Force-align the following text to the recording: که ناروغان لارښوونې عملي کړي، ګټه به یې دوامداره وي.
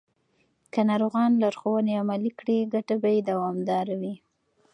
که 0.73 0.79
ناروغان 0.89 1.31
لارښوونې 1.41 1.93
عملي 2.01 2.31
کړي، 2.39 2.57
ګټه 2.73 2.95
به 3.01 3.09
یې 3.15 3.21
دوامداره 3.29 3.95
وي. 4.01 4.15